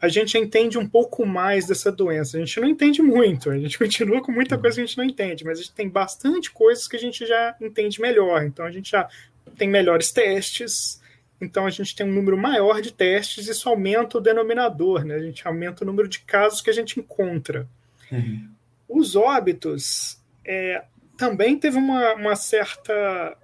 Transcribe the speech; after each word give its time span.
a 0.00 0.08
gente 0.08 0.36
entende 0.36 0.78
um 0.78 0.88
pouco 0.88 1.24
mais 1.24 1.66
dessa 1.66 1.90
doença. 1.90 2.36
A 2.36 2.40
gente 2.40 2.60
não 2.60 2.68
entende 2.68 3.00
muito, 3.02 3.50
a 3.50 3.58
gente 3.58 3.78
continua 3.78 4.22
com 4.22 4.32
muita 4.32 4.58
coisa 4.58 4.76
que 4.76 4.82
a 4.82 4.86
gente 4.86 4.98
não 4.98 5.04
entende, 5.04 5.44
mas 5.44 5.58
a 5.58 5.62
gente 5.62 5.74
tem 5.74 5.88
bastante 5.88 6.50
coisas 6.50 6.86
que 6.86 6.96
a 6.96 6.98
gente 6.98 7.26
já 7.26 7.56
entende 7.60 8.00
melhor. 8.00 8.44
Então 8.44 8.64
a 8.64 8.70
gente 8.70 8.90
já 8.90 9.08
tem 9.56 9.68
melhores 9.68 10.12
testes, 10.12 11.00
então 11.40 11.66
a 11.66 11.70
gente 11.70 11.94
tem 11.94 12.06
um 12.06 12.12
número 12.12 12.36
maior 12.36 12.80
de 12.80 12.92
testes, 12.92 13.48
isso 13.48 13.68
aumenta 13.68 14.18
o 14.18 14.20
denominador, 14.20 15.04
né? 15.04 15.14
A 15.14 15.22
gente 15.22 15.46
aumenta 15.46 15.82
o 15.82 15.86
número 15.86 16.08
de 16.08 16.20
casos 16.20 16.60
que 16.60 16.70
a 16.70 16.72
gente 16.72 16.98
encontra. 16.98 17.66
Uhum. 18.10 18.48
Os 18.88 19.16
óbitos 19.16 20.20
é, 20.44 20.84
também 21.16 21.58
teve 21.58 21.76
uma, 21.76 22.14
uma 22.14 22.36
certa 22.36 23.36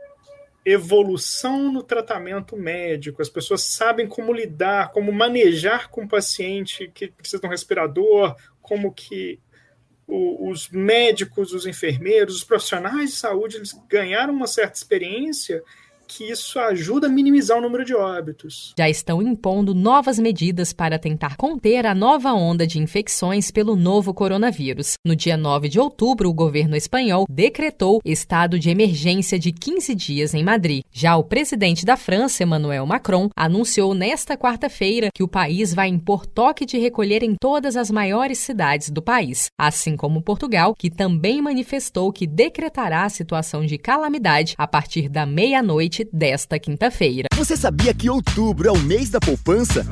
evolução 0.64 1.72
no 1.72 1.82
tratamento 1.82 2.56
médico. 2.56 3.20
As 3.20 3.28
pessoas 3.28 3.62
sabem 3.62 4.06
como 4.06 4.32
lidar, 4.32 4.92
como 4.92 5.12
manejar 5.12 5.90
com 5.90 6.04
o 6.04 6.08
paciente 6.08 6.90
que 6.94 7.08
precisa 7.08 7.40
de 7.40 7.46
um 7.46 7.50
respirador, 7.50 8.36
como 8.60 8.92
que 8.92 9.40
o, 10.06 10.50
os 10.50 10.68
médicos, 10.68 11.52
os 11.52 11.66
enfermeiros, 11.66 12.36
os 12.36 12.44
profissionais 12.44 13.10
de 13.10 13.16
saúde 13.16 13.56
eles 13.56 13.72
ganharam 13.88 14.32
uma 14.32 14.46
certa 14.46 14.76
experiência 14.76 15.62
que 16.16 16.30
isso 16.30 16.58
ajuda 16.58 17.06
a 17.06 17.10
minimizar 17.10 17.56
o 17.56 17.60
número 17.60 17.84
de 17.84 17.94
óbitos. 17.94 18.74
Já 18.78 18.88
estão 18.88 19.22
impondo 19.22 19.74
novas 19.74 20.18
medidas 20.18 20.72
para 20.72 20.98
tentar 20.98 21.36
conter 21.36 21.86
a 21.86 21.94
nova 21.94 22.34
onda 22.34 22.66
de 22.66 22.78
infecções 22.78 23.50
pelo 23.50 23.74
novo 23.74 24.12
coronavírus. 24.12 24.94
No 25.04 25.16
dia 25.16 25.38
9 25.38 25.70
de 25.70 25.80
outubro, 25.80 26.28
o 26.28 26.34
governo 26.34 26.76
espanhol 26.76 27.24
decretou 27.28 28.00
estado 28.04 28.58
de 28.58 28.68
emergência 28.68 29.38
de 29.38 29.52
15 29.52 29.94
dias 29.94 30.34
em 30.34 30.44
Madrid. 30.44 30.82
Já 30.92 31.16
o 31.16 31.24
presidente 31.24 31.86
da 31.86 31.96
França, 31.96 32.42
Emmanuel 32.42 32.84
Macron, 32.84 33.30
anunciou 33.34 33.94
nesta 33.94 34.36
quarta-feira 34.36 35.08
que 35.14 35.22
o 35.22 35.28
país 35.28 35.72
vai 35.72 35.88
impor 35.88 36.26
toque 36.26 36.66
de 36.66 36.78
recolher 36.78 37.22
em 37.22 37.34
todas 37.34 37.74
as 37.74 37.90
maiores 37.90 38.38
cidades 38.38 38.90
do 38.90 39.00
país, 39.00 39.46
assim 39.58 39.96
como 39.96 40.22
Portugal, 40.22 40.74
que 40.78 40.90
também 40.90 41.40
manifestou 41.40 42.12
que 42.12 42.26
decretará 42.26 43.04
a 43.04 43.08
situação 43.08 43.64
de 43.64 43.78
calamidade 43.78 44.54
a 44.58 44.66
partir 44.66 45.08
da 45.08 45.24
meia-noite 45.24 46.01
desta 46.12 46.58
quinta-feira. 46.58 47.28
Você 47.34 47.56
sabia 47.56 47.92
que 47.92 48.08
outubro 48.08 48.68
é 48.68 48.72
o 48.72 48.78
mês 48.78 49.10
da 49.10 49.20
poupança? 49.20 49.86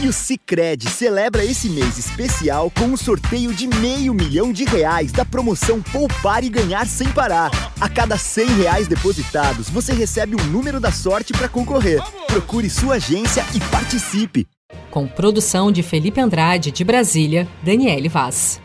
E 0.00 0.06
o 0.06 0.12
Cicred 0.12 0.88
celebra 0.88 1.44
esse 1.44 1.68
mês 1.68 1.98
especial 1.98 2.70
com 2.70 2.84
um 2.84 2.96
sorteio 2.96 3.52
de 3.52 3.66
meio 3.66 4.14
milhão 4.14 4.52
de 4.52 4.64
reais 4.64 5.10
da 5.10 5.24
promoção 5.24 5.82
Poupar 5.82 6.44
e 6.44 6.48
Ganhar 6.48 6.86
Sem 6.86 7.08
Parar. 7.08 7.50
A 7.80 7.88
cada 7.88 8.16
100 8.16 8.46
reais 8.62 8.86
depositados, 8.86 9.68
você 9.68 9.92
recebe 9.92 10.36
o 10.36 10.40
um 10.40 10.46
número 10.46 10.78
da 10.78 10.92
sorte 10.92 11.32
para 11.32 11.48
concorrer. 11.48 12.00
Procure 12.28 12.70
sua 12.70 12.94
agência 12.94 13.44
e 13.52 13.58
participe. 13.72 14.46
Com 14.88 15.08
produção 15.08 15.72
de 15.72 15.82
Felipe 15.82 16.20
Andrade, 16.20 16.70
de 16.70 16.84
Brasília, 16.84 17.48
Daniele 17.64 18.08
Vaz. 18.08 18.60